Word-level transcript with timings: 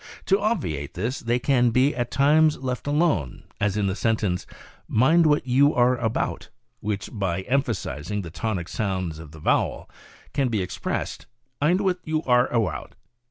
To 0.25 0.39
obviate 0.39 0.95
this 0.95 1.19
they 1.19 1.37
can 1.37 1.69
be 1.69 1.95
at 1.95 2.09
times 2.09 2.57
left 2.57 2.87
alone, 2.87 3.43
as 3.59 3.77
in 3.77 3.85
the 3.85 3.95
sentence," 3.95 4.47
Mind 4.87 5.27
what 5.27 5.45
you 5.45 5.75
are 5.75 5.95
about," 5.95 6.49
which, 6.79 7.11
by 7.13 7.41
emphasizing 7.41 8.23
the 8.23 8.31
tonic 8.31 8.67
sounds 8.67 9.19
of 9.19 9.29
the 9.31 9.37
vowels, 9.39 9.85
cau 10.33 10.45
be 10.45 10.59
expressed," 10.59 11.27
'ind 11.61 11.81
what 11.81 11.99
you 12.03 12.23
are 12.23 12.47
awout." 12.49 12.93